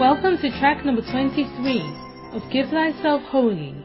[0.00, 1.80] Welcome to track number 23
[2.32, 3.76] of Give Thyself Wholly.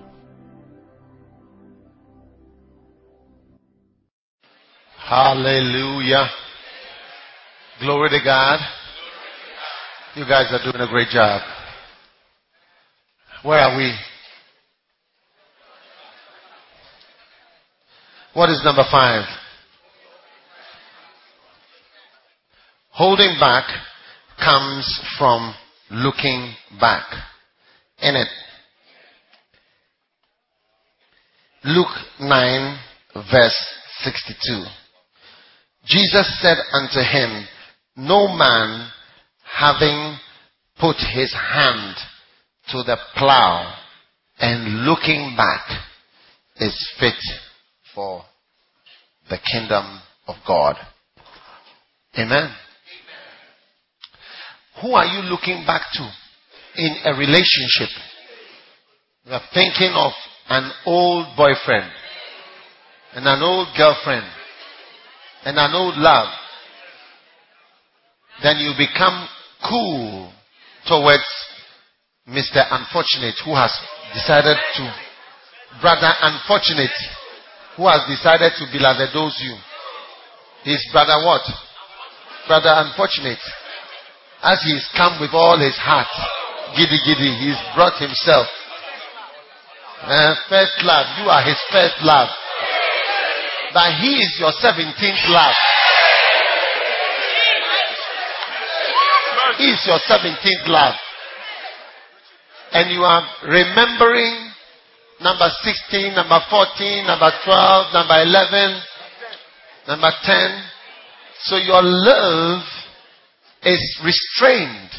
[4.97, 6.27] Hallelujah.
[7.79, 8.59] Glory to God.
[10.15, 11.43] You guys are doing a great job.
[13.43, 13.95] Where are we?
[18.33, 19.25] What is number five?
[22.89, 23.65] Holding back
[24.43, 25.53] comes from
[25.91, 27.05] looking back.
[28.01, 28.27] In it.
[31.65, 31.87] Luke
[32.19, 32.79] 9
[33.31, 33.65] verse
[34.03, 34.63] 62.
[35.85, 37.45] Jesus said unto him,
[37.97, 38.89] No man
[39.43, 40.17] having
[40.79, 41.95] put his hand
[42.71, 43.75] to the plow
[44.39, 45.65] and looking back
[46.57, 47.13] is fit
[47.93, 48.23] for
[49.29, 50.75] the kingdom of God.
[52.17, 52.49] Amen.
[54.81, 56.11] Who are you looking back to
[56.75, 57.89] in a relationship?
[59.25, 60.11] You are thinking of
[60.49, 61.91] an old boyfriend
[63.13, 64.25] and an old girlfriend
[65.43, 66.29] and an old love.
[68.41, 69.27] Then you become
[69.67, 70.31] cool
[70.87, 71.27] towards
[72.27, 72.63] Mr.
[72.71, 73.73] Unfortunate who has
[74.13, 74.93] decided to,
[75.81, 76.95] brother Unfortunate
[77.75, 79.55] who has decided to beloved those you.
[80.63, 81.41] His brother what?
[82.47, 83.39] Brother Unfortunate
[84.41, 86.07] as he's come with all his heart,
[86.75, 88.47] giddy giddy, he's brought himself.
[90.01, 92.29] Uh, first love, you are his first love.
[93.73, 95.55] But he is your 17th love.
[99.57, 100.95] He is your 17th love.
[102.71, 104.51] And you are remembering
[105.21, 108.81] number 16, number 14, number 12, number 11,
[109.87, 110.63] number 10.
[111.43, 112.63] So your love
[113.63, 114.91] is restrained.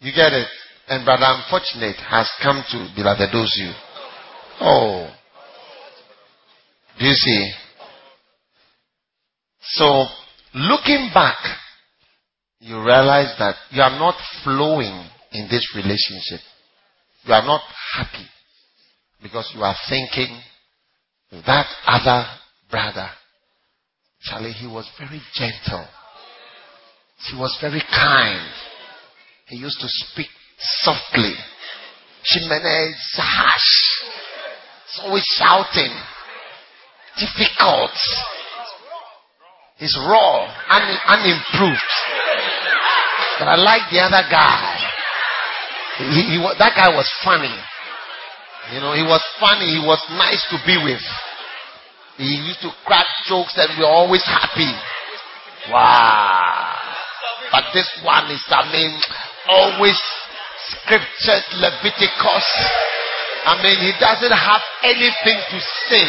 [0.00, 0.48] You get it?
[0.88, 2.78] And brother unfortunate has come to
[3.32, 3.72] those you.
[4.60, 5.10] Oh.
[6.98, 7.52] Do you see?
[9.62, 10.04] So,
[10.54, 11.38] looking back,
[12.60, 16.40] you realize that you are not flowing in this relationship.
[17.24, 17.62] You are not
[17.94, 18.26] happy
[19.22, 20.40] because you are thinking
[21.46, 22.26] that other
[22.70, 23.08] brother,
[24.22, 25.86] Charlie, he was very gentle.
[27.28, 28.48] He was very kind.
[29.46, 31.34] He used to speak softly.
[32.24, 33.72] Shimene is harsh.
[34.86, 35.92] He's always shouting.
[37.18, 37.90] Difficult.
[39.78, 41.92] He's raw, un- unimproved.
[43.38, 44.76] But I like the other guy.
[45.98, 47.52] He, he, that guy was funny.
[48.72, 49.80] You know, he was funny.
[49.80, 51.00] He was nice to be with.
[52.18, 54.70] He used to crack jokes and we were always happy.
[55.72, 56.79] Wow.
[57.50, 58.94] But this one is, I mean,
[59.50, 59.98] always
[60.70, 62.48] scriptures, Leviticus.
[63.44, 66.06] I mean, he doesn't have anything to say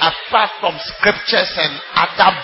[0.00, 2.36] apart from scriptures and other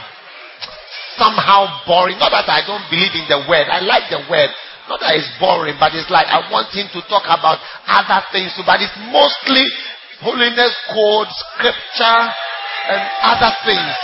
[1.18, 2.16] somehow boring.
[2.16, 3.68] Not that I don't believe in the word.
[3.68, 4.48] I like the word.
[4.88, 8.56] Not that it's boring, but it's like I want him to talk about other things
[8.56, 8.64] too.
[8.64, 9.62] But it's mostly
[10.24, 12.20] holiness code, scripture,
[12.88, 13.94] and other things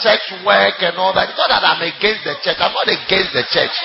[0.00, 1.30] church work and all that.
[1.30, 2.58] It's not that I'm against the church.
[2.58, 3.76] I'm not against the church.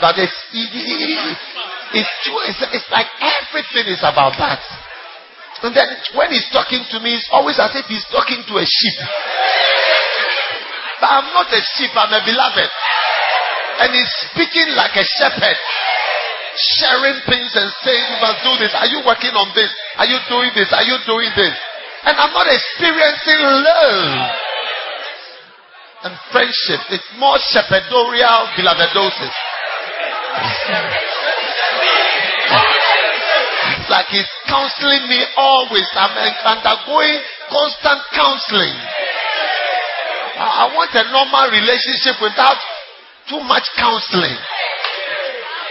[0.00, 2.40] But it's, it's true.
[2.50, 4.60] It's, it's like everything is about that.
[5.62, 8.66] And then when he's talking to me, it's always as if he's talking to a
[8.66, 8.98] sheep.
[11.00, 12.70] But I'm not a sheep, I'm a beloved.
[13.80, 15.58] And he's speaking like a shepherd.
[16.54, 18.70] Sharing things and saying, you must do this.
[18.78, 19.74] Are you working on this?
[19.98, 20.70] Are you doing this?
[20.70, 21.54] Are you doing this?
[22.06, 24.53] And I'm not experiencing love
[26.04, 26.84] and friendship.
[26.92, 29.34] It's more shepherdorial belovedosis.
[33.80, 35.88] It's like he's counseling me always.
[35.96, 36.12] I'm
[36.44, 38.76] undergoing constant counseling.
[40.36, 42.58] I want a normal relationship without
[43.28, 44.36] too much counseling.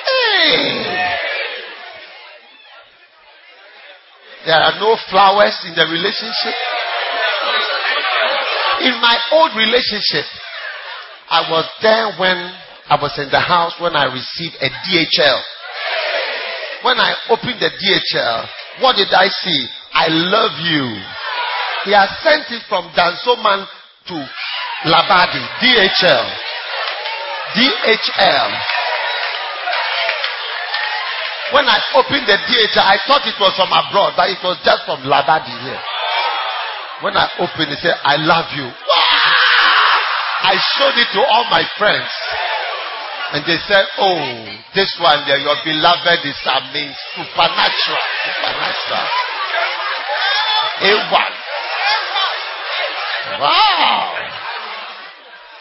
[0.03, 1.19] Hey.
[4.45, 6.55] There are no flowers in the relationship.
[8.81, 10.25] In my old relationship,
[11.29, 12.37] I was there when
[12.89, 15.39] I was in the house when I received a DHL.
[16.83, 18.47] When I opened the DHL,
[18.81, 19.67] what did I see?
[19.93, 20.85] I love you.
[21.85, 23.67] He has sent it from Dansoman
[24.09, 24.15] to
[24.89, 25.43] Labadi.
[25.63, 26.27] DHL.
[27.55, 28.49] DHL.
[31.53, 34.83] When I opened the DHL, I thought it was from abroad, but it was just
[34.85, 35.81] from Labadi here.
[37.03, 38.63] When I opened it, said, I love you.
[38.63, 42.07] I showed it to all my friends.
[43.35, 44.23] And they said, Oh,
[44.71, 49.07] this one there, your beloved is amazing, supernatural, supernatural.
[50.79, 51.31] A1.
[53.35, 54.15] Wow.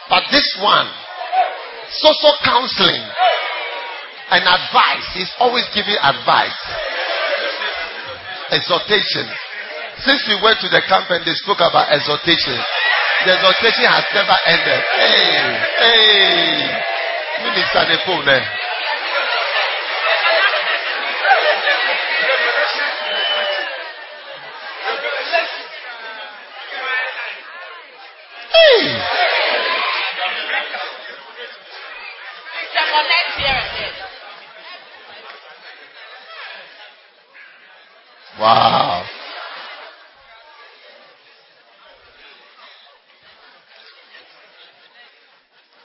[0.09, 0.87] But this one,
[1.91, 3.03] social counseling
[4.31, 6.55] and advice, he's always giving advice,
[8.51, 9.27] exhortation.
[10.01, 12.57] Since we went to the camp and they spoke about exhortation,
[13.25, 14.81] the exhortation has never ended.
[14.97, 16.93] Hey, hey.
[17.43, 18.63] Minister Nepone.
[38.39, 39.05] Wow.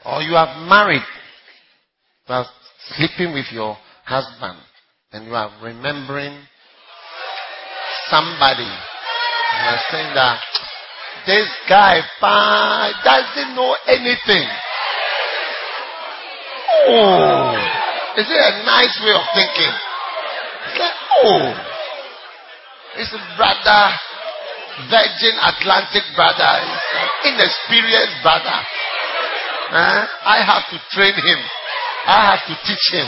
[0.05, 1.03] Or you have married
[2.29, 2.47] you are
[2.93, 4.59] sleeping with your husband
[5.13, 6.37] and you are remembering
[8.11, 8.69] somebody.
[8.69, 10.41] You are saying that
[11.25, 14.45] this guy doesn't know anything.
[16.89, 17.57] Oh,
[18.21, 19.73] is it a nice way of thinking?
[21.25, 21.49] Oh,
[22.97, 23.83] it's a brother,
[24.93, 26.61] Virgin Atlantic brother,
[27.25, 28.61] inexperienced brother.
[29.71, 31.39] I have to train him.
[32.07, 33.07] I have to teach him.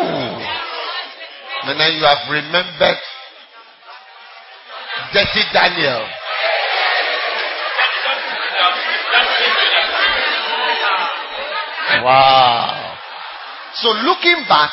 [0.00, 0.42] Ooh.
[1.70, 2.98] And then you have remembered
[5.12, 6.08] dirty Daniel.
[12.02, 12.98] Wow.
[13.74, 14.70] So looking back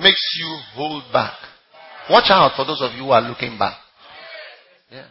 [0.00, 1.34] makes you hold back.
[2.10, 3.76] Watch out for those of you who are looking back.
[4.90, 5.06] Yeah.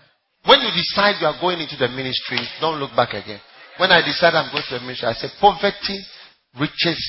[0.46, 3.40] When you decide you are going into the ministry, don't look back again.
[3.78, 6.04] When I decided I'm going to the ministry, I said poverty
[6.60, 7.00] riches,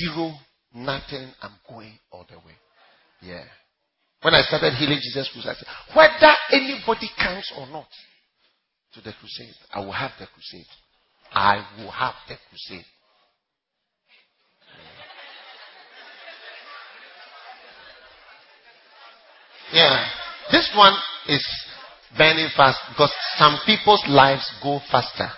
[0.00, 0.32] zero,
[0.74, 2.54] nothing, I'm going all the way.
[3.22, 3.44] Yeah.
[4.22, 7.88] When I started healing Jesus Crusade, I said, whether anybody comes or not
[8.94, 10.66] to the crusade, I will have the crusade.
[11.32, 12.84] I will have the crusade.
[19.72, 20.06] Yeah.
[20.50, 20.94] This one
[21.28, 21.46] is
[22.18, 25.30] burning fast because some people's lives go faster.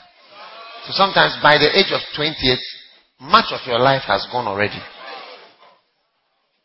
[0.86, 2.58] So sometimes by the age of 28,
[3.20, 4.80] much of your life has gone already.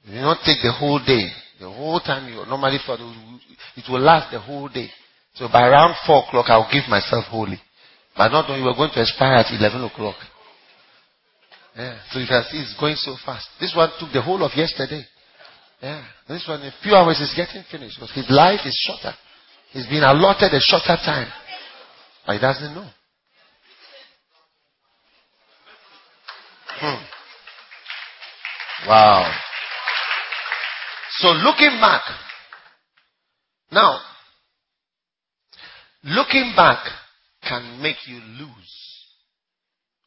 [0.05, 1.29] You do not take the whole day.
[1.59, 4.89] The whole time you normally thought it will last the whole day.
[5.35, 7.59] So by around 4 o'clock, I'll give myself holy.
[8.15, 10.15] But not when you were going to expire at 11 o'clock.
[11.75, 11.99] Yeah.
[12.11, 13.47] So you can see it's going so fast.
[13.59, 15.05] This one took the whole of yesterday.
[15.81, 16.03] Yeah.
[16.27, 19.15] This one, in a few hours, is getting finished because his life is shorter.
[19.71, 21.29] He's been allotted a shorter time.
[22.25, 22.89] But he doesn't know.
[26.79, 27.03] Hmm.
[28.88, 29.33] Wow.
[31.19, 32.01] So looking back,
[33.71, 34.00] now,
[36.03, 36.79] looking back
[37.47, 39.06] can make you lose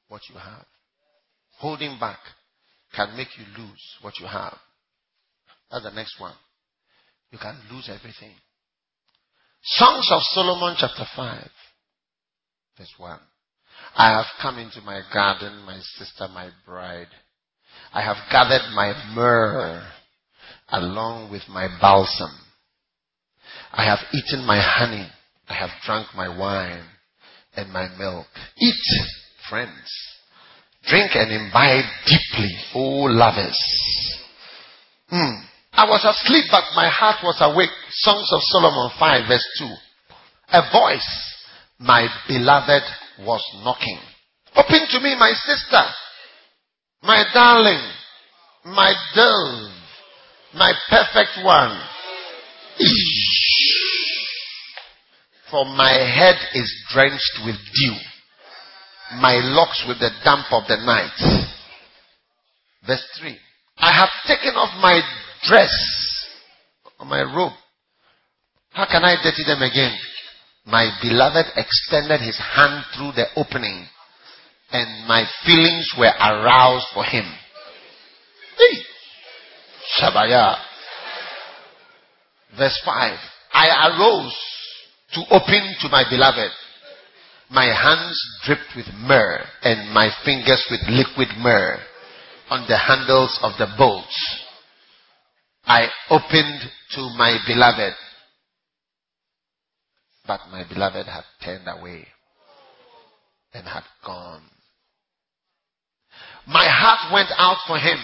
[0.09, 0.65] what you have.
[1.59, 2.19] Holding back
[2.95, 4.57] can make you lose what you have.
[5.71, 6.35] That's the next one.
[7.31, 8.35] You can lose everything.
[9.63, 11.49] Songs of Solomon chapter 5,
[12.79, 13.19] verse 1.
[13.97, 17.09] I have come into my garden, my sister, my bride.
[17.93, 19.83] I have gathered my myrrh
[20.69, 22.31] along with my balsam.
[23.73, 25.07] I have eaten my honey.
[25.49, 26.85] I have drunk my wine
[27.57, 28.27] and my milk.
[28.59, 28.75] Eat,
[29.49, 29.91] friends.
[30.85, 33.59] Drink and imbibe deeply, O lovers.
[35.13, 35.43] Mm.
[35.73, 37.71] I was asleep, but my heart was awake.
[37.91, 39.67] Songs of Solomon 5 verse 2.
[40.53, 41.35] A voice,
[41.79, 42.83] my beloved
[43.27, 43.99] was knocking.
[44.57, 45.83] Open to me, my sister,
[47.03, 47.81] my darling,
[48.65, 49.73] my dove,
[50.55, 51.81] my perfect one.
[55.51, 57.95] For my head is drenched with dew,
[59.21, 61.47] my locks with the damp of the night.
[62.87, 63.37] Verse 3.
[63.79, 65.01] I have taken off my
[65.49, 65.71] dress,
[67.05, 67.53] my robe.
[68.71, 69.97] How can I dirty them again?
[70.67, 73.87] My beloved extended his hand through the opening,
[74.71, 77.25] and my feelings were aroused for him.
[78.59, 78.79] Hey!
[79.99, 80.57] Shabaya.
[82.57, 83.19] Verse 5.
[83.53, 84.37] I arose
[85.15, 86.51] to open to my beloved.
[87.51, 91.81] My hands dripped with myrrh, and my fingers with liquid myrrh
[92.49, 94.45] on the handles of the bolts.
[95.65, 96.61] I opened
[96.95, 97.95] to my beloved
[100.31, 102.07] but my beloved had turned away
[103.53, 104.45] and had gone.
[106.47, 107.99] My heart went out for him.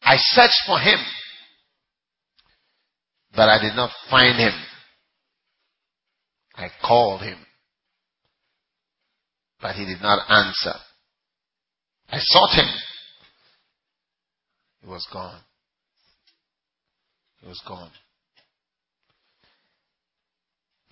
[0.00, 1.00] I searched for him,
[3.34, 4.52] but I did not find him.
[6.54, 7.38] I called him,
[9.60, 10.78] but he did not answer.
[12.08, 12.68] I sought him.
[14.82, 15.40] He was gone.
[17.40, 17.90] He was gone.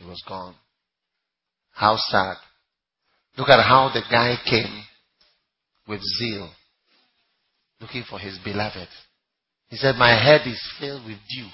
[0.00, 0.54] He was gone.
[1.72, 2.36] How sad.
[3.36, 4.82] Look at how the guy came
[5.86, 6.50] with zeal,
[7.80, 8.88] looking for his beloved.
[9.68, 11.48] He said, My head is filled with dew.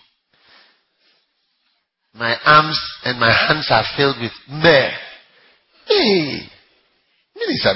[2.15, 4.93] My arms and my hands are filled with myrrh.
[5.87, 6.49] Hey,
[7.35, 7.75] Minister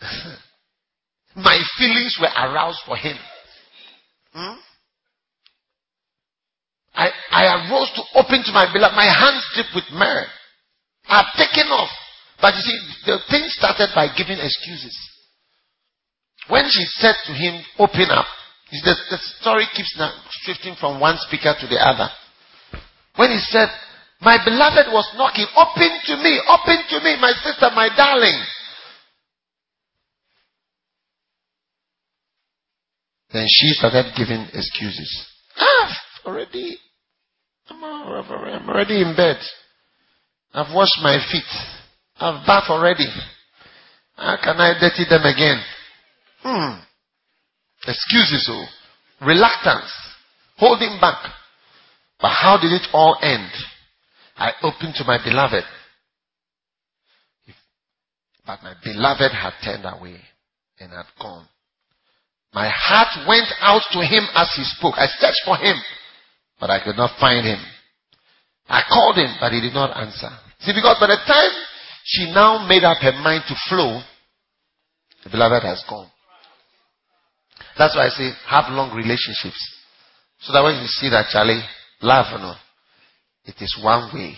[1.36, 3.16] My feelings were aroused for him.
[4.32, 4.58] Hmm?
[6.94, 8.96] I, I arose to open to my beloved.
[8.96, 10.26] My hands dripped with myrrh.
[11.08, 11.90] I've taken off.
[12.40, 14.96] But you see, the thing started by giving excuses.
[16.48, 18.26] When she said to him, open up,
[18.72, 19.94] the, the story keeps
[20.42, 22.08] shifting from one speaker to the other.
[23.16, 23.68] When he said,
[24.20, 28.38] my beloved was knocking, open to me, open to me, my sister, my darling.
[33.32, 35.26] Then she started giving excuses.
[35.56, 36.78] Ah, already,
[37.68, 39.36] I'm already in bed.
[40.52, 41.42] I've washed my feet.
[42.18, 43.06] I've bathed already.
[44.16, 45.62] How can I dirty them again?
[46.42, 46.80] Hmm.
[47.86, 48.66] Excuses, oh.
[49.26, 49.90] Reluctance.
[50.56, 51.32] Holding back.
[52.20, 53.50] But how did it all end?
[54.36, 55.64] I opened to my beloved.
[58.46, 60.20] But my beloved had turned away
[60.80, 61.46] and had gone.
[62.52, 64.94] My heart went out to him as he spoke.
[64.96, 65.76] I searched for him,
[66.60, 67.58] but I could not find him.
[68.68, 70.28] I called him, but he did not answer.
[70.60, 71.50] See, because by the time
[72.04, 74.00] she now made up her mind to flow,
[75.24, 76.10] the beloved has gone.
[77.76, 79.58] That's why I say have long relationships.
[80.40, 81.62] So that when you see that Charlie,
[82.02, 82.54] love no,
[83.44, 84.34] it is one way.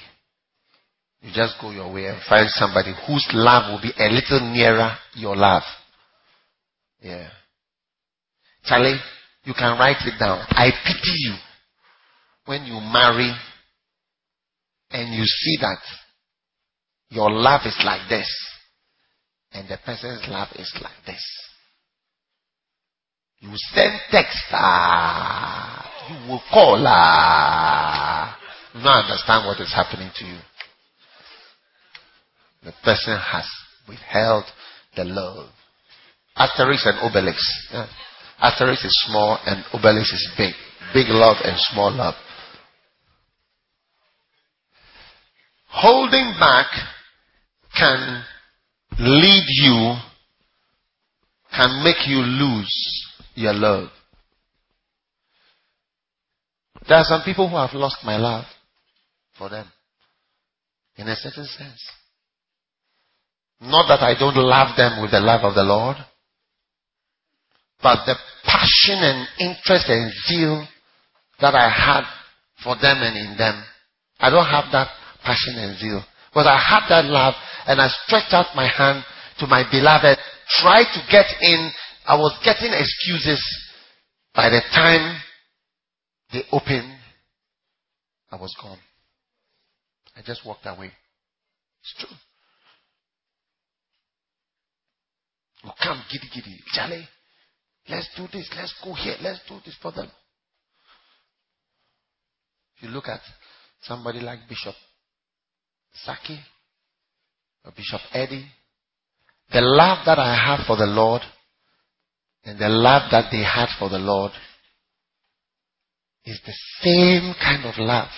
[1.21, 4.97] You just go your way and find somebody whose love will be a little nearer
[5.14, 5.62] your love.
[7.00, 7.29] Yeah.
[8.64, 8.99] Charlie,
[9.45, 10.45] you can write it down.
[10.50, 11.35] I pity you
[12.46, 13.34] when you marry
[14.90, 15.78] and you see that
[17.11, 18.28] your love is like this
[19.52, 21.22] and the person's love is like this.
[23.40, 28.38] You send text, ah, you will call, ah.
[28.72, 30.38] You don't understand what is happening to you.
[32.64, 33.44] The person has
[33.88, 34.44] withheld
[34.96, 35.49] the love.
[36.37, 37.37] Asterix and Obelix.
[37.72, 37.87] Yeah.
[38.42, 40.54] Asterix is small and Obelix is big.
[40.94, 42.14] Big love and small love.
[45.73, 46.67] Holding back
[47.76, 48.23] can
[48.99, 49.97] lead you,
[51.57, 53.88] can make you lose your love.
[56.87, 58.45] There are some people who have lost my love
[59.38, 59.67] for them.
[60.97, 61.91] In a certain sense.
[63.62, 65.97] Not that I don't love them with the love of the Lord,
[67.83, 68.14] but the
[68.45, 70.67] passion and interest and zeal
[71.41, 72.05] that I had
[72.62, 73.64] for them and in them,
[74.21, 74.88] I don't have that
[75.25, 76.02] passion and zeal.
[76.35, 77.35] But I had that love
[77.67, 79.05] and I stretched out my hand
[79.38, 80.19] to my beloved,
[80.61, 81.71] tried to get in.
[82.07, 83.41] I was getting excuses.
[84.35, 85.21] By the time
[86.33, 86.97] they opened,
[88.31, 88.79] I was gone.
[90.17, 90.91] I just walked away.
[91.83, 92.17] It's true.
[95.64, 96.59] You come giddy giddy.
[96.73, 97.09] Charlie,
[97.88, 98.50] let's do this.
[98.57, 99.17] Let's go here.
[99.23, 100.11] Let's do this for them.
[102.81, 103.21] You look at
[103.83, 104.75] somebody like Bishop
[105.94, 106.38] Saki
[107.64, 108.46] or Bishop Eddie,
[109.52, 111.22] the love that I have for the Lord
[112.44, 114.32] and the love that they had for the Lord
[116.25, 118.08] is the same kind of love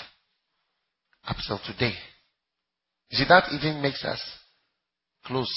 [1.26, 1.94] up till today.
[3.10, 4.20] You see, that even makes us
[5.24, 5.52] close.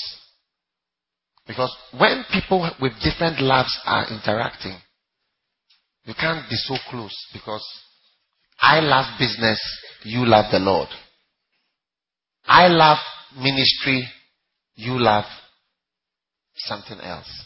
[1.46, 4.78] Because when people with different loves are interacting,
[6.04, 7.66] you can't be so close because
[8.60, 9.60] I love business,
[10.04, 10.90] you love the Lord.
[12.48, 12.98] I love
[13.38, 14.08] ministry,
[14.76, 15.26] you love
[16.56, 17.46] something else.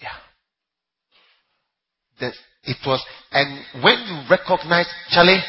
[0.00, 0.08] Yeah.
[2.20, 2.32] That
[2.64, 5.40] it was, and when you recognize, Charlie,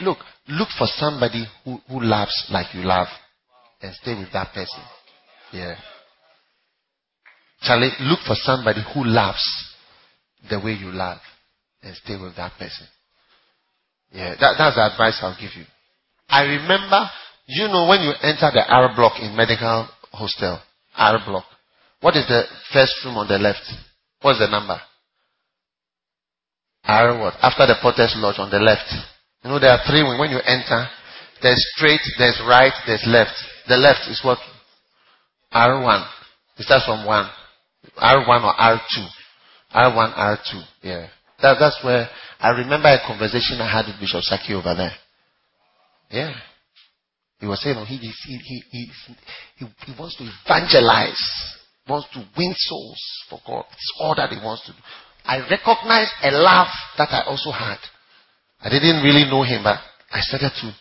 [0.00, 3.08] look, look for somebody who, who loves like you love
[3.80, 4.82] and stay with that person.
[5.52, 5.76] Yeah.
[7.62, 9.42] Charlie, look for somebody who loves
[10.50, 11.18] the way you love
[11.82, 12.86] and stay with that person.
[14.12, 15.64] Yeah, that, that's the advice I'll give you.
[16.28, 17.08] I remember
[17.46, 20.60] you know, when you enter the R block in medical hostel,
[20.96, 21.44] R block.
[22.00, 23.62] What is the first room on the left?
[24.20, 24.80] What's the number?
[26.84, 27.34] R what?
[27.42, 28.86] After the Porter's Lodge on the left.
[29.42, 30.88] You know, there are three when you enter.
[31.42, 33.34] There's straight, there's right, there's left.
[33.68, 34.38] The left is what?
[35.52, 36.06] R1.
[36.58, 37.30] It starts from 1.
[37.98, 39.08] R1 or R2.
[39.74, 40.62] R1, R2.
[40.82, 41.06] Yeah.
[41.42, 42.08] That, that's where
[42.40, 44.92] I remember a conversation I had with Bishop Saki over there.
[46.10, 46.34] Yeah.
[47.38, 48.90] He was saying, he, he, he, he,
[49.56, 51.20] he, wants to evangelize,
[51.88, 53.64] wants to win souls for God.
[53.70, 54.78] It's all that he wants to do.
[55.24, 57.78] I recognized a love that I also had.
[58.60, 59.78] I didn't really know him, but
[60.10, 60.72] I started to,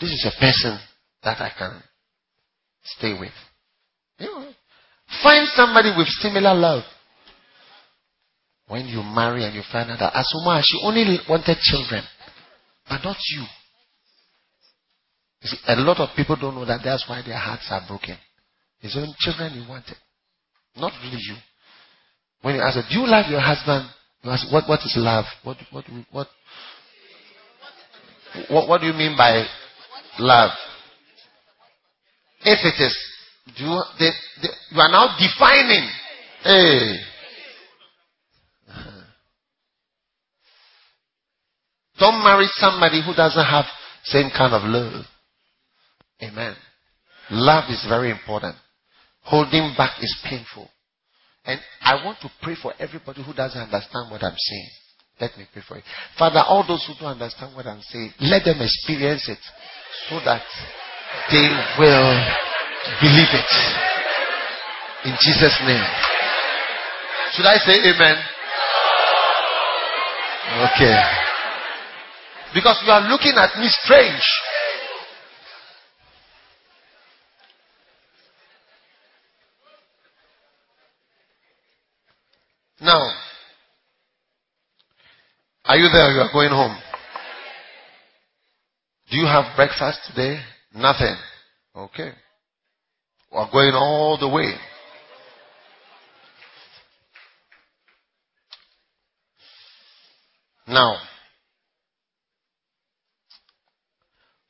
[0.00, 0.78] this is a person
[1.22, 1.82] that I can
[2.82, 3.34] stay with.
[4.18, 4.48] You know,
[5.22, 6.84] find somebody with similar love.
[8.68, 12.04] When you marry and you find out that Asuma, she only wanted children,
[12.88, 13.44] but not you.
[15.48, 18.16] See, a lot of people don't know that that's why their hearts are broken.
[18.82, 19.96] It's only children you wanted,
[20.76, 21.36] not really you.
[22.42, 23.88] When you ask do you love your husband?
[24.22, 25.24] You ask, what, what is love?
[25.44, 26.28] What, what, what,
[28.48, 29.44] what, what do you mean by
[30.18, 30.50] love?
[32.42, 32.96] If it is,
[33.56, 34.10] do you, they,
[34.42, 35.88] they, you are now defining.
[36.42, 36.96] Hey.
[41.98, 43.66] Don't marry somebody who doesn't have
[44.04, 45.04] same kind of love.
[46.22, 46.54] Amen.
[47.30, 48.56] Love is very important.
[49.22, 50.68] Holding back is painful.
[51.44, 54.68] And I want to pray for everybody who doesn't understand what I'm saying.
[55.20, 55.82] Let me pray for you.
[56.18, 59.38] Father, all those who don't understand what I'm saying, let them experience it
[60.08, 60.42] so that
[61.30, 61.48] they
[61.78, 62.12] will
[63.00, 63.50] believe it.
[65.04, 65.84] In Jesus' name.
[67.32, 68.16] Should I say amen?
[70.72, 70.96] Okay.
[72.54, 74.24] Because you are looking at me strange.
[82.80, 83.12] Now,
[85.70, 86.10] are you there?
[86.10, 86.76] You are going home.
[89.08, 90.40] Do you have breakfast today?
[90.74, 91.14] Nothing.
[91.76, 92.10] Okay.
[93.30, 94.54] We are going all the way.
[100.66, 100.96] Now,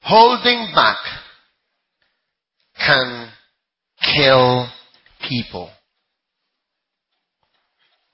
[0.00, 0.96] holding back
[2.78, 3.28] can
[4.16, 4.68] kill
[5.28, 5.70] people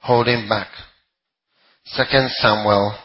[0.01, 0.67] holding back.
[1.91, 2.99] Second Samuel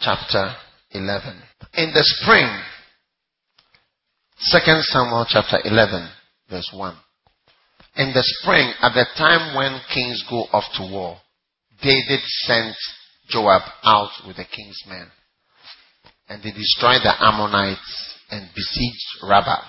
[0.00, 0.54] chapter
[0.92, 1.42] 11.
[1.74, 2.48] In the spring,
[4.38, 6.08] Second Samuel chapter 11
[6.48, 6.96] verse 1.
[7.96, 11.16] In the spring, at the time when kings go off to war,
[11.82, 12.76] David sent
[13.28, 15.08] Joab out with the king's men.
[16.28, 19.64] And they destroyed the Ammonites and besieged Rabbah.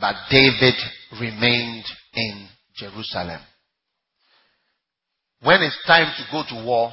[0.00, 0.74] But David
[1.20, 3.40] remained in Jerusalem
[5.42, 6.92] when it's time to go to war,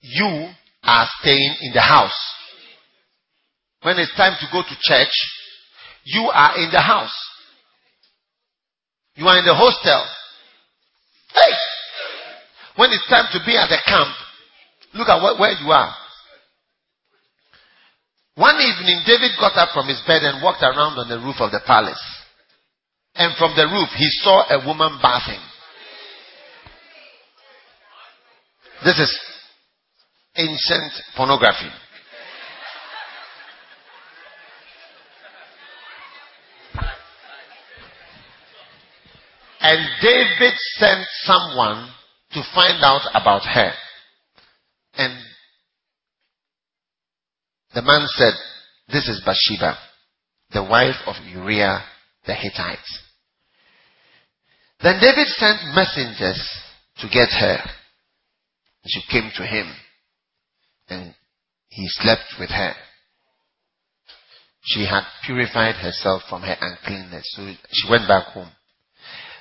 [0.00, 0.48] you
[0.82, 2.18] are staying in the house.
[3.82, 5.12] When it's time to go to church,
[6.04, 7.14] you are in the house.
[9.14, 10.04] You are in the hostel.
[11.32, 11.54] Hey!
[12.76, 14.14] When it's time to be at the camp,
[14.94, 15.94] look at where you are.
[18.36, 21.50] One evening, David got up from his bed and walked around on the roof of
[21.50, 22.00] the palace.
[23.14, 25.44] And from the roof, he saw a woman bathing.
[28.84, 29.20] This is
[30.36, 31.70] ancient pornography.
[39.60, 41.90] And David sent someone
[42.32, 43.72] to find out about her.
[44.94, 45.18] And
[47.74, 48.32] the man said,
[48.88, 49.76] This is Bathsheba,
[50.52, 51.84] the wife of Uriah
[52.26, 52.78] the Hittite.
[54.82, 56.40] Then David sent messengers
[56.98, 57.58] to get her.
[58.86, 59.72] She came to him
[60.88, 61.14] and
[61.68, 62.74] he slept with her.
[64.62, 68.50] She had purified herself from her uncleanness, so she went back home.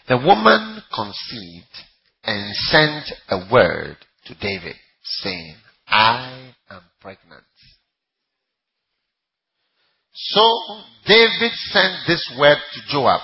[0.08, 1.86] The woman conceived
[2.23, 5.56] and sent a word to David saying,
[5.88, 7.43] I am pregnant.
[10.13, 10.41] So
[11.06, 13.21] David sent this word to Joab.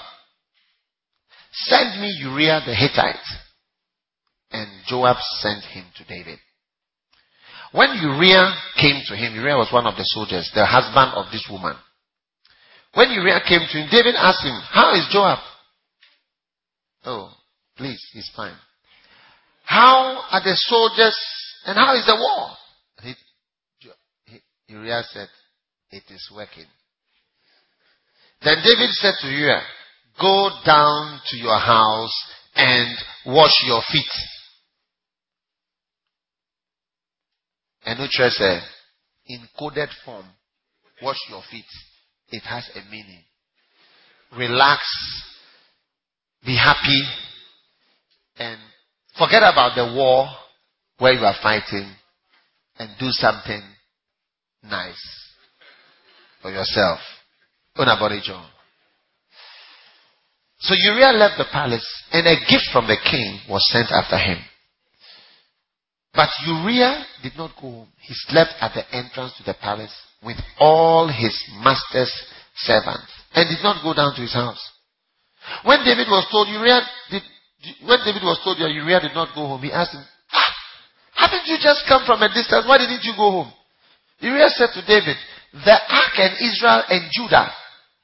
[1.51, 3.15] Send me Uriah the Hittite.
[4.55, 6.39] And Joab sent him to David.
[7.71, 11.45] When Uriah came to him, Uriah was one of the soldiers, the husband of this
[11.51, 11.75] woman.
[12.93, 15.39] When Uriah came to him, David asked him, How is Joab?
[17.03, 17.33] Oh,
[17.75, 18.55] please, he's fine.
[19.65, 21.17] How are the soldiers
[21.65, 22.49] and how is the war?
[23.01, 23.13] He,
[24.25, 24.39] he,
[24.73, 25.27] Uriah said,
[25.91, 26.65] It is working.
[28.41, 29.63] Then David said to Uriah,
[30.21, 32.13] go down to your house
[32.55, 34.05] and wash your feet.
[37.85, 38.59] And no say, eh,
[39.27, 40.25] in coded form,
[41.01, 41.65] wash your feet.
[42.29, 43.23] It has a meaning.
[44.35, 44.81] Relax,
[46.43, 47.03] be happy,
[48.37, 48.59] and
[49.17, 50.27] forget about the war
[50.97, 51.91] where you are fighting
[52.79, 53.61] and do something
[54.63, 55.31] nice
[56.41, 56.99] for yourself.
[57.77, 58.49] Unabody John.
[60.59, 64.39] So Uriah left the palace and a gift from the king was sent after him.
[66.15, 67.87] But Uriah did not go home.
[67.99, 72.11] He slept at the entrance to the palace with all his master's
[72.55, 74.61] servants and did not go down to his house.
[75.63, 77.21] When David was told Uriah did,
[77.85, 80.51] when David was told that Uriah did not go home, he asked him, ah,
[81.13, 82.65] haven't you just come from a distance?
[82.65, 83.51] Why didn't you go home?
[84.19, 85.17] Uriah said to David,
[85.51, 87.51] the ark and Israel and Judah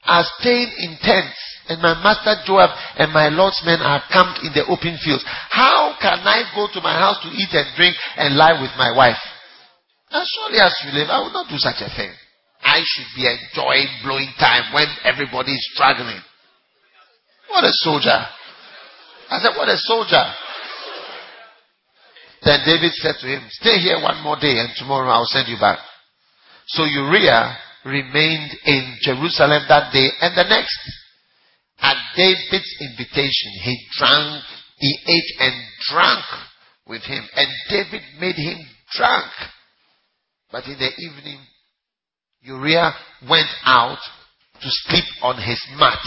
[0.06, 1.38] are staying in tents
[1.70, 5.24] and my master Joab and my Lord's men are camped in the open fields.
[5.50, 8.92] How can I go to my house to eat and drink and lie with my
[8.92, 9.20] wife?
[10.12, 12.12] As surely as you live, I will not do such a thing.
[12.62, 16.20] I should be enjoying blowing time when everybody is struggling.
[17.50, 18.20] What a soldier.
[19.30, 20.26] I said, what a soldier.
[22.44, 25.58] Then David said to him, stay here one more day and tomorrow I'll send you
[25.60, 25.80] back.
[26.68, 30.80] So Uriah remained in Jerusalem that day and the next.
[31.80, 34.44] At David's invitation, he drank,
[34.78, 35.56] he ate and
[35.90, 36.26] drank
[36.88, 37.24] with him.
[37.36, 38.58] And David made him
[38.96, 39.32] drunk.
[40.52, 41.40] But in the evening,
[42.42, 42.94] Uriah
[43.28, 44.00] went out
[44.62, 46.00] to sleep on his mat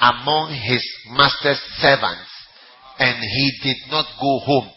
[0.00, 2.30] among his master's servants.
[2.98, 4.72] And he did not go home.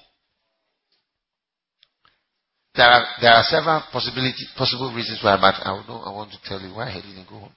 [2.74, 6.38] There are, there are several possibility, possible reasons why, but I, know, I want to
[6.46, 7.56] tell you why he didn't go home.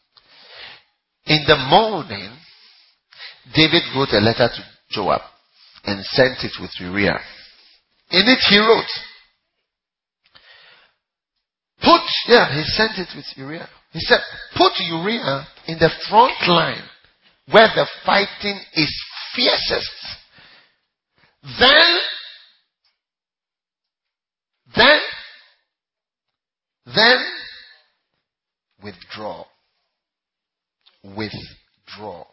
[1.27, 2.33] In the morning,
[3.55, 5.21] David wrote a letter to Joab
[5.85, 7.21] and sent it with Uriah.
[8.11, 8.91] In it he wrote,
[11.81, 13.69] put, yeah, he sent it with Uriah.
[13.93, 14.21] He said,
[14.57, 16.83] put Uriah in the front line
[17.51, 19.91] where the fighting is fiercest.
[21.61, 21.99] Then,
[24.77, 25.01] then,
[26.87, 27.19] then,
[28.83, 29.45] withdraw.
[31.03, 32.25] Withdraw.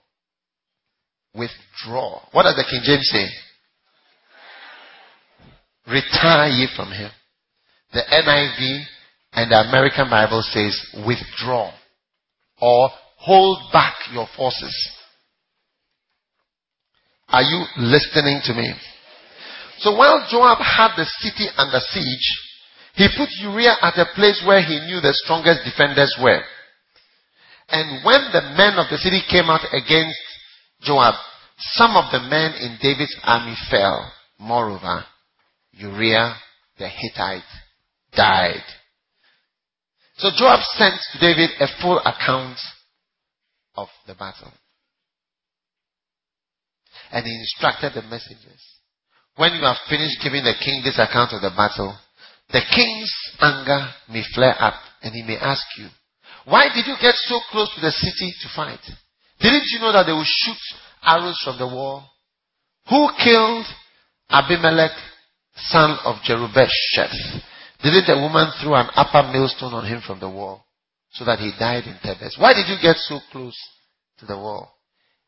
[1.34, 2.22] Withdraw.
[2.32, 3.28] What does the King James say?
[5.88, 7.10] Retire ye from him.
[7.94, 8.84] The NIV
[9.34, 11.74] and the American Bible says withdraw
[12.62, 14.76] or hold back your forces.
[17.30, 18.74] Are you listening to me?
[19.80, 22.51] So while Joab had the city under siege,
[22.96, 26.42] he put Uriah at a place where he knew the strongest defenders were.
[27.70, 30.20] And when the men of the city came out against
[30.82, 31.16] Joab,
[31.58, 34.12] some of the men in David's army fell.
[34.40, 35.06] Moreover,
[35.72, 36.36] Uriah
[36.78, 37.44] the Hittite
[38.16, 38.64] died.
[40.18, 42.58] So Joab sent to David a full account
[43.76, 44.52] of the battle.
[47.12, 48.62] And he instructed the messengers.
[49.36, 51.96] When you have finished giving the king this account of the battle,
[52.52, 55.88] the king's anger may flare up and he may ask you,
[56.46, 58.82] why did you get so close to the city to fight?
[59.40, 60.58] Didn't you know that they will shoot
[61.04, 62.10] arrows from the wall?
[62.90, 63.66] Who killed
[64.30, 64.92] Abimelech,
[65.56, 67.42] son of Jerubbesheth?
[67.84, 70.66] Didn't a woman throw an upper millstone on him from the wall
[71.12, 72.40] so that he died in Thebez?
[72.40, 73.58] Why did you get so close
[74.20, 74.72] to the wall?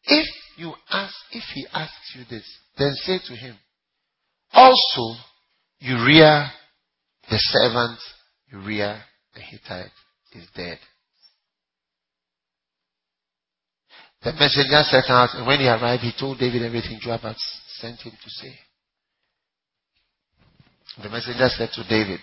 [0.04, 2.46] If you ask, if he asks you this,
[2.78, 3.56] then say to him,
[4.52, 5.20] also
[5.80, 6.52] Uriah,
[7.30, 8.00] the servant,
[8.52, 9.92] Uriah the Hittite,
[10.34, 10.80] is dead.
[14.24, 17.36] The messenger set out, and when he arrived, he told David everything Joab had
[17.80, 18.54] sent him to say.
[21.02, 22.20] The messenger said to David,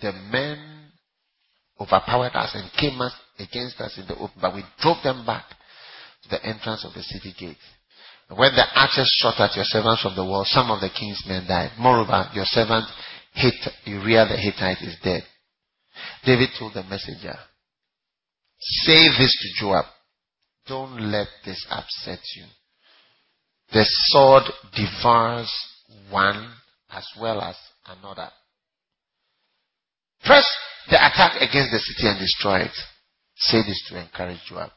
[0.00, 0.90] The men
[1.80, 3.00] overpowered us and came
[3.38, 5.44] against us in the open, but we drove them back
[6.22, 7.56] to the entrance of the city gate.
[8.28, 11.22] And when the archers shot at your servants from the wall, some of the king's
[11.26, 11.72] men died.
[11.78, 12.84] Moreover, your servant
[13.84, 15.22] Uriah the Hittite is dead.
[16.24, 17.36] David told the messenger,
[18.58, 19.86] Say this to Joab
[20.70, 22.44] don't let this upset you.
[23.72, 25.52] The sword devours
[26.10, 26.52] one
[26.92, 28.28] as well as another.
[30.24, 30.46] Press
[30.88, 32.76] the attack against the city and destroy it.
[33.36, 34.70] Say this to encourage Joab.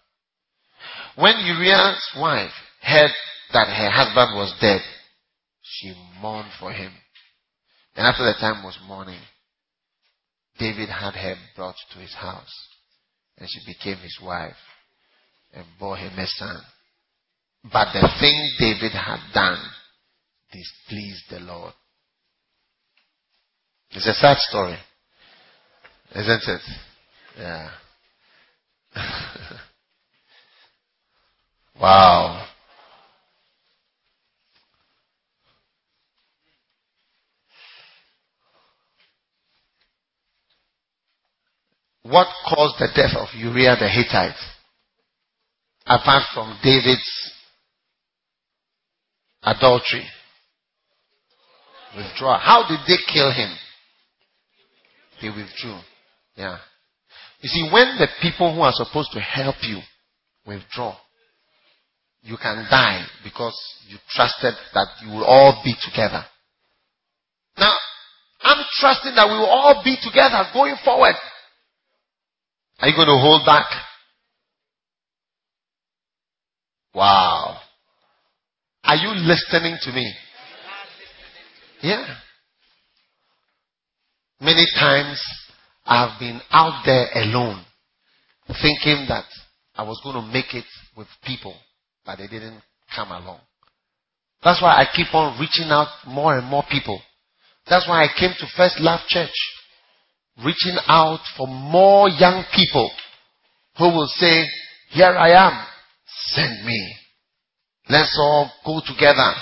[1.15, 3.11] When Uriah's wife heard
[3.53, 4.81] that her husband was dead,
[5.61, 6.91] she mourned for him.
[7.95, 9.21] And after the time was morning,
[10.58, 12.53] David had her brought to his house,
[13.38, 14.56] and she became his wife
[15.53, 16.62] and bore him a son.
[17.63, 19.60] But the thing David had done
[20.51, 21.73] displeased the Lord.
[23.91, 24.77] It's a sad story.
[26.15, 26.62] Isn't it?
[27.38, 27.69] Yeah.
[31.79, 32.42] wow.
[42.03, 44.35] What caused the death of Uriah the Hittite?
[45.85, 47.31] Apart from David's
[49.41, 50.05] adultery.
[51.95, 52.39] Withdraw.
[52.39, 53.55] How did they kill him?
[55.21, 55.79] They withdrew.
[56.35, 56.57] Yeah.
[57.41, 59.79] You see, when the people who are supposed to help you
[60.45, 60.95] withdraw,
[62.21, 66.23] you can die because you trusted that you will all be together.
[67.57, 67.75] Now,
[68.41, 71.15] I'm trusting that we will all be together going forward.
[72.83, 73.65] Are you going to hold back?
[76.93, 77.57] Wow.
[78.83, 80.13] Are you listening to me?
[81.81, 82.05] Yeah.
[84.41, 85.23] Many times
[85.85, 87.63] I've been out there alone
[88.61, 89.27] thinking that
[89.75, 90.65] I was going to make it
[90.97, 91.55] with people,
[92.05, 92.61] but they didn't
[92.93, 93.39] come along.
[94.43, 96.99] That's why I keep on reaching out more and more people.
[97.65, 99.31] That's why I came to First Love Church
[100.43, 102.89] reaching out for more young people
[103.77, 104.45] who will say,
[104.89, 105.65] here I am,
[106.33, 106.95] send me.
[107.89, 109.33] Let's all go together.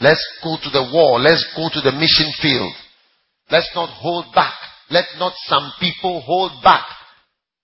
[0.00, 1.20] Let's go to the war.
[1.20, 2.72] Let's go to the mission field.
[3.50, 4.54] Let's not hold back.
[4.90, 6.84] Let not some people hold back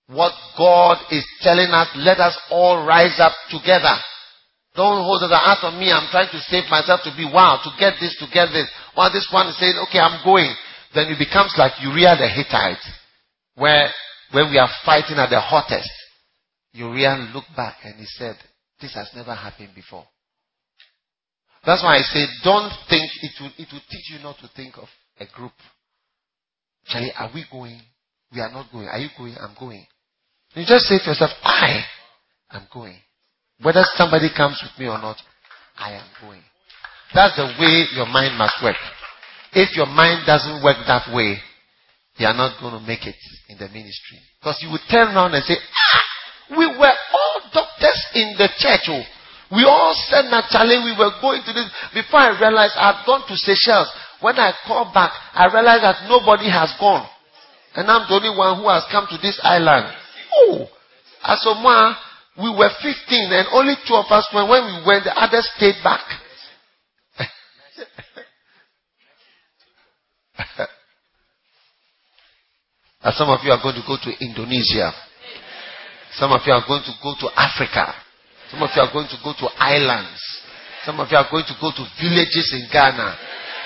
[0.06, 1.88] what God is telling us.
[1.96, 3.94] Let us all rise up together.
[4.74, 5.90] Don't hold the out on me.
[5.90, 8.70] I'm trying to save myself to be wow, to get this, to get this.
[8.94, 10.54] While this one is saying, okay, I'm going
[10.94, 12.83] then it becomes like Uriah the Hittite,
[13.55, 13.90] where
[14.33, 15.90] when we are fighting at the hottest,
[16.72, 18.37] Uriah looked back and he said,
[18.81, 20.05] This has never happened before.
[21.64, 24.79] That's why I say, don't think it will, it will teach you not to think
[24.79, 25.53] of a group.
[26.87, 27.81] Charlie, are we going?
[28.33, 28.88] We are not going.
[28.88, 29.37] Are you going?
[29.38, 29.85] I'm going.
[30.55, 31.85] You just say to yourself, I
[32.53, 32.96] am going.
[33.62, 35.16] Whether somebody comes with me or not,
[35.76, 36.42] I am going.
[37.14, 38.76] That's the way your mind must work.
[39.52, 41.38] If your mind doesn't work that way,
[42.16, 44.18] you are not going to make it in the ministry.
[44.38, 48.86] Because you will turn around and say, ah, we were all doctors in the church.
[48.88, 49.02] Oh.
[49.50, 51.66] We all said naturally we were going to this.
[51.92, 53.90] Before I realized I had gone to Seychelles.
[54.20, 57.08] When I called back, I realized that nobody has gone.
[57.74, 59.90] And I'm the only one who has come to this island.
[60.30, 60.68] Oh,
[61.24, 61.58] as of
[62.38, 62.94] we were 15
[63.32, 64.48] and only two of us went.
[64.48, 66.04] When we went, the others stayed back.
[73.05, 74.92] and some of you are going to go to Indonesia.
[76.12, 77.94] Some of you are going to go to Africa.
[78.50, 80.20] Some of you are going to go to islands.
[80.85, 83.16] Some of you are going to go to villages in Ghana,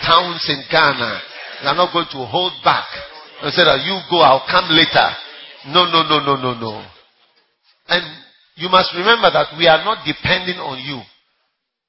[0.04, 1.22] towns in Ghana.
[1.62, 2.86] You are not going to hold back.
[3.42, 5.08] You say that you go, I'll come later.
[5.72, 6.84] No, no, no, no, no, no.
[7.88, 8.04] And
[8.56, 11.00] you must remember that we are not depending on you.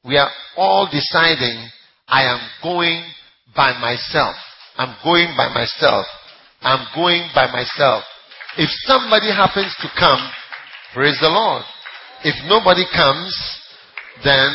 [0.06, 1.68] We are all deciding,
[2.08, 3.04] I am going
[3.56, 4.36] by myself.
[4.78, 6.06] I'm going by myself.
[6.62, 8.04] I'm going by myself.
[8.58, 10.20] If somebody happens to come,
[10.94, 11.64] praise the Lord.
[12.24, 13.36] If nobody comes,
[14.24, 14.50] then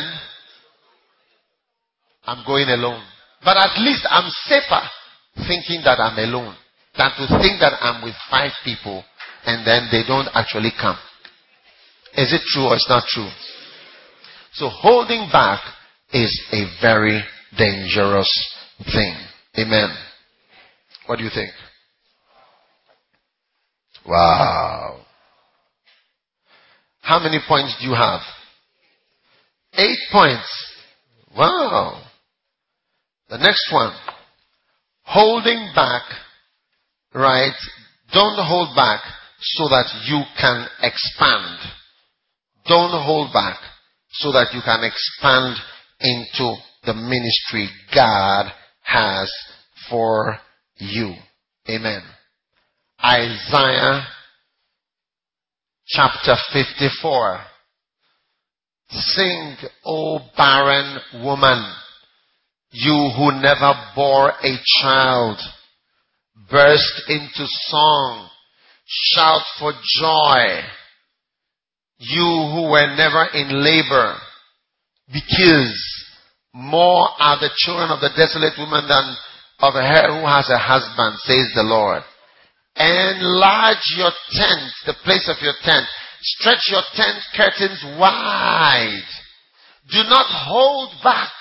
[2.25, 3.03] I'm going alone.
[3.43, 4.81] But at least I'm safer
[5.47, 6.55] thinking that I'm alone
[6.97, 9.03] than to think that I'm with five people
[9.45, 10.97] and then they don't actually come.
[12.13, 13.29] Is it true or it's not true?
[14.53, 15.61] So holding back
[16.11, 17.23] is a very
[17.57, 18.29] dangerous
[18.91, 19.15] thing.
[19.57, 19.89] Amen.
[21.11, 21.51] What do you think?
[24.07, 25.01] Wow.
[27.01, 28.21] How many points do you have?
[29.73, 30.73] Eight points.
[31.37, 32.01] Wow.
[33.29, 33.93] The next one.
[35.03, 36.03] Holding back,
[37.13, 37.59] right?
[38.13, 39.01] Don't hold back
[39.41, 41.59] so that you can expand.
[42.67, 43.57] Don't hold back
[44.11, 45.57] so that you can expand
[45.99, 48.49] into the ministry God
[48.83, 49.29] has
[49.89, 50.39] for
[50.81, 51.13] you.
[51.69, 52.01] Amen.
[53.03, 54.07] Isaiah
[55.87, 57.39] chapter 54.
[58.89, 61.63] Sing, O barren woman,
[62.71, 65.37] you who never bore a child,
[66.49, 68.29] burst into song,
[68.85, 70.61] shout for joy,
[71.99, 74.15] you who were never in labor,
[75.07, 76.05] because
[76.53, 79.15] more are the children of the desolate woman than
[79.61, 82.03] of her who has a husband, says the Lord.
[82.75, 85.85] Enlarge your tent, the place of your tent.
[86.21, 89.05] Stretch your tent curtains wide.
[89.89, 91.33] Do not hold back.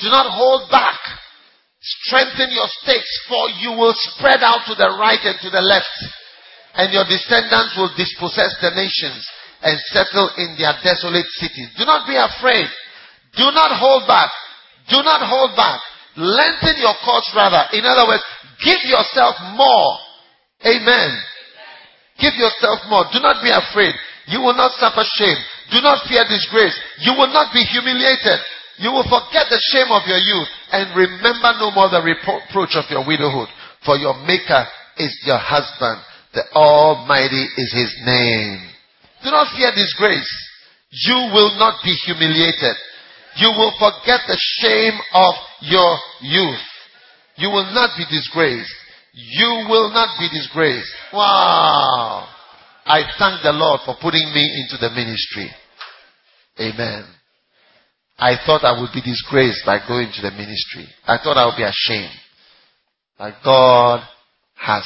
[0.00, 0.98] Do not hold back.
[1.80, 5.92] Strengthen your stakes, for you will spread out to the right and to the left,
[6.74, 9.22] and your descendants will dispossess the nations
[9.62, 11.68] and settle in their desolate cities.
[11.76, 12.66] Do not be afraid.
[13.36, 14.30] Do not hold back.
[14.88, 15.80] Do not hold back.
[16.16, 17.62] Lengthen your course rather.
[17.74, 18.22] In other words,
[18.62, 19.98] give yourself more.
[20.62, 21.10] Amen.
[22.18, 23.04] Give yourself more.
[23.10, 23.94] Do not be afraid.
[24.30, 25.36] You will not suffer shame.
[25.74, 26.76] Do not fear disgrace.
[27.02, 28.38] You will not be humiliated.
[28.78, 32.86] You will forget the shame of your youth and remember no more the reproach of
[32.90, 33.48] your widowhood.
[33.84, 34.66] For your maker
[34.98, 36.02] is your husband.
[36.32, 38.58] The Almighty is his name.
[39.22, 40.30] Do not fear disgrace.
[40.90, 42.76] You will not be humiliated.
[43.36, 46.64] You will forget the shame of your youth.
[47.36, 48.72] You will not be disgraced.
[49.12, 50.90] You will not be disgraced.
[51.12, 52.28] Wow.
[52.86, 55.50] I thank the Lord for putting me into the ministry.
[56.60, 57.04] Amen.
[58.18, 60.86] I thought I would be disgraced by going to the ministry.
[61.06, 62.14] I thought I would be ashamed.
[63.18, 64.06] But God
[64.54, 64.84] has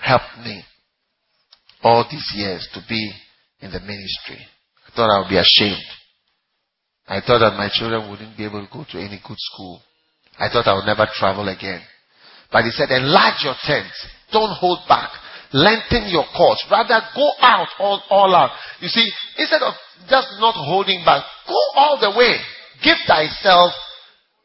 [0.00, 0.62] helped me
[1.82, 3.12] all these years to be
[3.60, 4.44] in the ministry.
[4.86, 5.82] I thought I would be ashamed.
[7.06, 9.80] I thought that my children wouldn't be able to go to any good school.
[10.38, 11.82] I thought I would never travel again.
[12.50, 13.92] But he said, enlarge your tent.
[14.30, 15.10] Don't hold back.
[15.52, 16.64] Lengthen your course.
[16.70, 18.50] Rather go out all, all out.
[18.80, 19.74] You see, instead of
[20.08, 22.36] just not holding back, go all the way.
[22.82, 23.72] Give thyself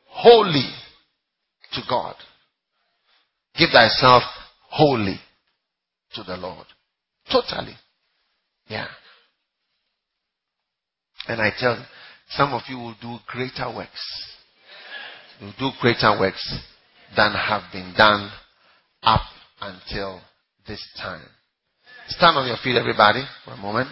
[0.08, 0.70] wholly
[1.74, 2.15] to God.
[3.58, 4.24] Give thyself
[4.70, 5.20] wholly
[6.13, 6.65] to the Lord.
[7.32, 7.76] Totally.
[8.67, 8.88] Yeah.
[11.28, 11.84] And I tell you,
[12.31, 14.33] some of you will do greater works.
[15.39, 16.59] You'll do greater works
[17.15, 18.31] than have been done
[19.03, 19.21] up
[19.61, 20.21] until
[20.67, 21.25] this time.
[22.09, 23.89] Stand on your feet, everybody, for a moment.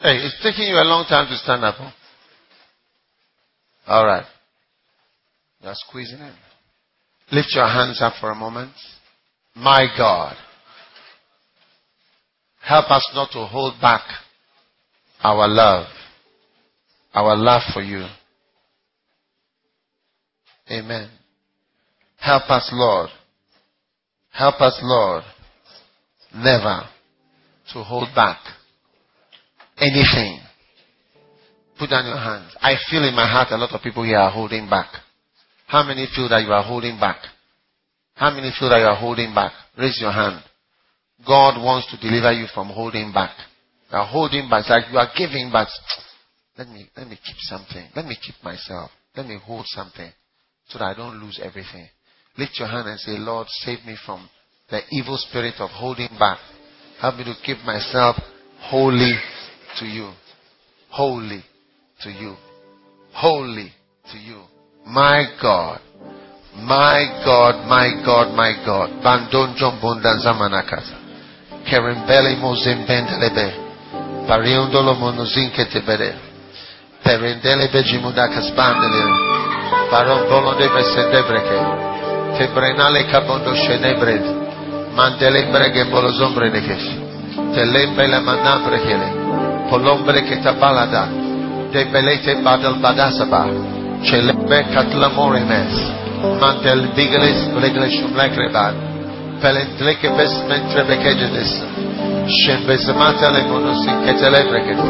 [0.00, 1.76] Hey, it's taking you a long time to stand up.
[1.76, 1.90] Huh?
[3.86, 4.24] All right.
[5.62, 6.34] You're squeezing in.
[7.32, 8.72] Lift your hands up for a moment.
[9.54, 10.36] My God,
[12.62, 14.02] help us not to hold back
[15.22, 15.86] our love,
[17.12, 18.06] our love for you.
[20.70, 21.10] Amen.
[22.18, 23.10] Help us, Lord.
[24.32, 25.24] Help us, Lord,
[26.34, 26.82] never
[27.72, 28.38] to hold back
[29.78, 30.40] anything.
[31.78, 32.54] Put down your hands.
[32.60, 34.88] I feel in my heart a lot of people here are holding back.
[35.70, 37.22] How many feel that you are holding back?
[38.16, 39.52] How many feel that you are holding back?
[39.78, 40.42] Raise your hand.
[41.24, 43.30] God wants to deliver you from holding back.
[43.92, 44.62] You are holding back.
[44.66, 45.68] It's like you are giving, back.
[46.58, 47.86] let me, let me keep something.
[47.94, 48.90] Let me keep myself.
[49.14, 50.10] Let me hold something
[50.66, 51.86] so that I don't lose everything.
[52.36, 54.28] Lift your hand and say, Lord, save me from
[54.70, 56.38] the evil spirit of holding back.
[57.00, 58.16] Help me to keep myself
[58.58, 59.14] holy
[59.78, 60.10] to you.
[60.90, 61.44] Holy
[62.02, 62.34] to you.
[63.14, 63.70] Holy
[64.10, 64.42] to you.
[64.86, 65.80] My God.
[66.56, 69.02] My God, my God, my God.
[69.02, 70.98] Bandon Jombunda Zamanakasa.
[71.64, 73.54] Kerembele Mozimbendelebe.
[74.26, 76.14] Pariondolo Monozinke Tebere.
[77.02, 79.04] Perendele Bejimudakas Bandele.
[79.90, 81.60] Parombolo de Besendebreke.
[82.38, 84.24] Tebrenale Kabondo Shenebred.
[84.94, 86.88] Mandele Brege Bolozombre Nekesh.
[87.54, 89.08] Telembe la Manabrekele.
[89.70, 91.06] Polombre Ketabalada.
[91.70, 93.79] De Belete Badal Badasaba.
[94.04, 95.74] Çelemek katlamor ines.
[96.40, 98.74] Mantel bigles regleşumlek redan.
[99.42, 101.50] Pelentlek bes mentre bekecedes.
[102.40, 104.80] Şen bezmata le konusin ketelebrekes.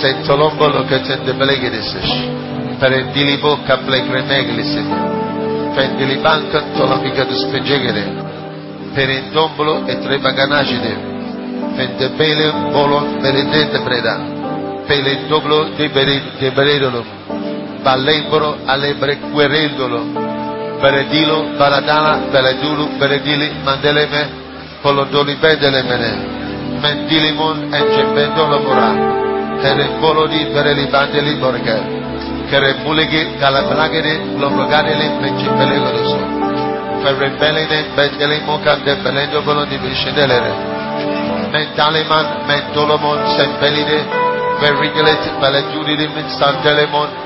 [0.00, 2.08] Sentolombo lo ketende belegedeses.
[2.80, 4.82] Perendili bocca plegremeglise.
[5.76, 8.04] Pendili banca tolamica duspegegede.
[8.94, 10.92] Perendombolo e trebaganagide.
[11.76, 14.14] Pendebele bolon berendente preda.
[14.88, 17.06] Pelendoblo de beredolum.
[17.86, 20.02] Balembro, Alebre, Querendolo,
[20.82, 24.26] Beredilo, Baradala, Beredulu, Beredili, Mandeleme,
[24.82, 26.10] e Bedelemene,
[26.82, 28.90] Mendilimun, Engebendolo, Morà,
[29.62, 31.78] Terepolodi, Berelibandeli, Borghe,
[32.50, 36.18] Kerebuleghi, Calabraghere, Lobrogadele, Principele, Loroso,
[37.04, 40.52] Ferrebelene, Bedelimo, Candebelendo, Volodi, Viscendelere,
[41.52, 44.04] Mentaleman, Mentolomon, Sempelide,
[44.58, 47.25] Verigelet, Belegiudidim, Santelemon,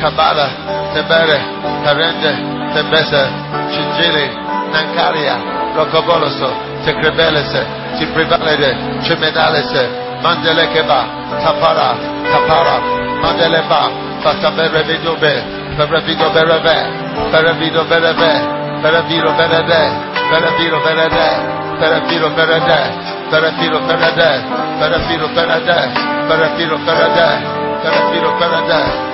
[0.00, 0.48] Kabala,
[0.94, 1.38] Tebere,
[1.84, 2.32] Karende,
[2.74, 3.22] Tebese,
[3.70, 4.26] Cingili,
[4.72, 5.36] Nancaria,
[5.74, 6.50] Rocoboloso,
[6.84, 7.64] Tecrebelese,
[7.98, 9.88] Ciprivalede, Cimenalese,
[10.22, 11.04] Mandele Keba,
[11.42, 11.96] Tapara,
[12.30, 12.76] Tapara,
[13.22, 13.90] Mandele Ba,
[14.22, 15.42] Fasabere Vidube,
[15.76, 16.76] Berevido Bereve,
[17.30, 19.82] Berevido Bereve, Bereviro Berede,
[20.30, 21.28] Bereviro Berede,
[21.80, 22.80] Bereviro Berede,
[23.30, 24.30] Bereviro Berede,
[24.78, 25.80] Bereviro Berede,
[26.28, 27.28] Bereviro Berede,
[27.82, 29.13] Bereviro Berede,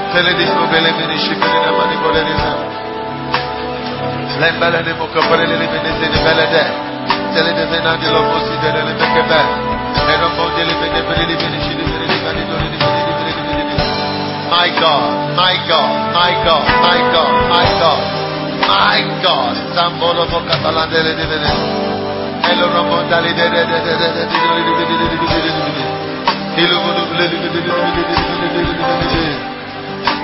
[14.51, 15.01] My God,
[15.39, 18.03] my God, my God, my God, my God,
[18.67, 19.51] my God.
[20.51, 20.91] Catalan
[26.51, 26.91] Hello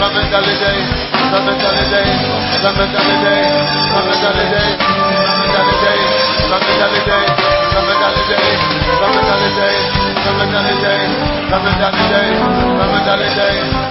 [0.00, 0.70] Ramandalide,
[6.50, 7.20] Ramandalide,
[7.72, 8.48] Ramandalide,
[9.00, 11.48] Ramandalide, Come and day, eh?
[11.48, 12.38] come and day, eh?
[12.76, 13.89] come and day.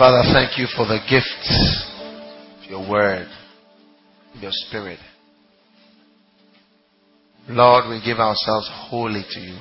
[0.00, 1.44] Father, thank you for the gift
[2.56, 3.28] of your word,
[4.40, 4.98] your spirit.
[7.50, 9.58] Lord, we give ourselves wholly to you.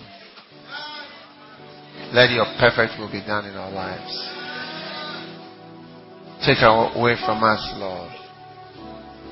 [2.14, 4.16] Let your perfect will be done in our lives.
[6.46, 8.16] Take away from us, Lord,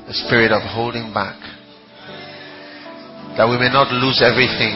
[0.07, 1.39] the spirit of holding back.
[3.37, 4.75] That we may not lose everything.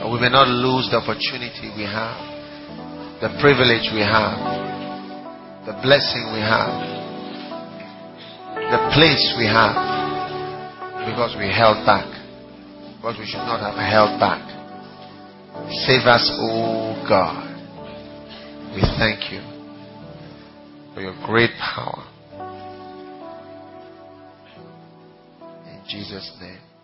[0.00, 2.35] That we may not lose the opportunity we have,
[3.20, 4.36] the privilege we have,
[5.64, 6.68] the blessing we have,
[8.68, 9.96] the place we have
[11.06, 12.04] because we held back.
[12.96, 14.42] Because we should not have held back.
[15.86, 17.46] Save us, O God.
[18.74, 19.40] We thank you
[20.92, 22.04] for your great power.
[25.66, 26.75] In Jesus' name.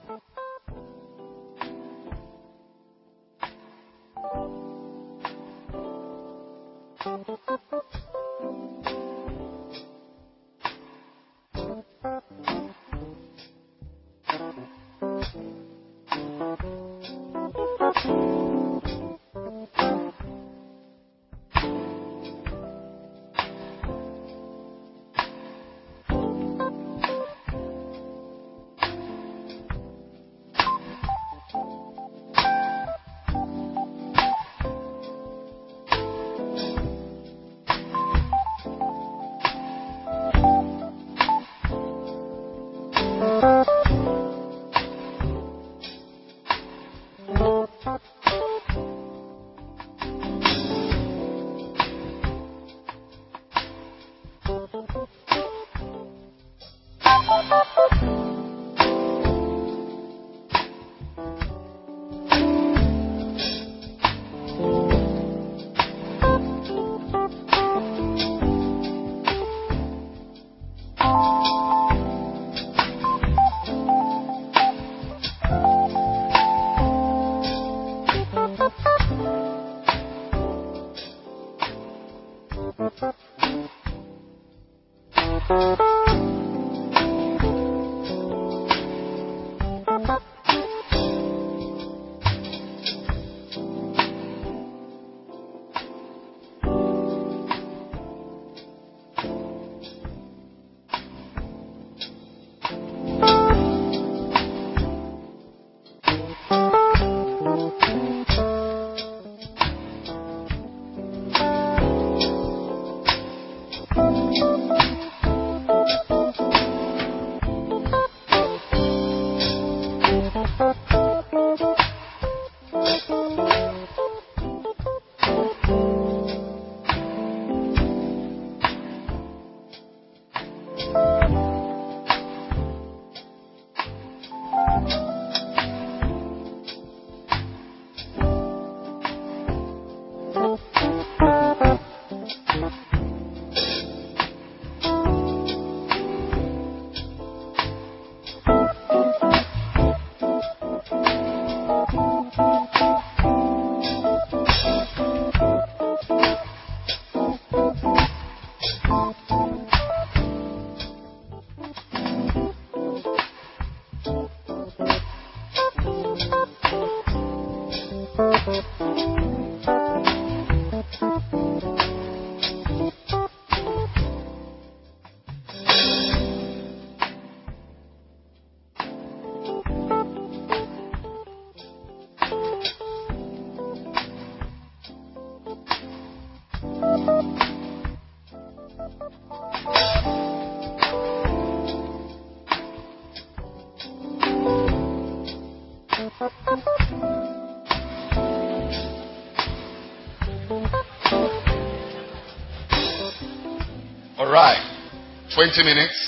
[205.42, 206.01] 20 minutes.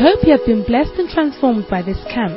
[0.00, 2.32] Hope you have been blessed and transformed by this camp.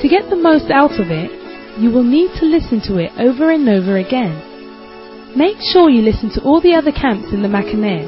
[0.00, 1.28] To get the most out of it,
[1.76, 4.32] you will need to listen to it over and over again.
[5.36, 8.00] Make sure you listen to all the other camps in the Mackinac.